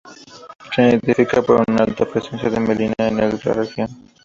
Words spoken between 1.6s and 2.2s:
una alta